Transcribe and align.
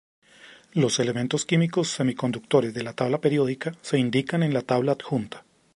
Los 0.73 0.99
elementos 0.99 1.45
químicos 1.45 1.89
semiconductores 1.91 2.73
de 2.73 2.81
la 2.81 2.93
tabla 2.93 3.21
periódica 3.21 3.75
se 3.83 3.99
indican 3.99 4.41
en 4.41 4.51
la 4.51 4.63
tabla 4.63 4.93
adjunta. 4.93 5.45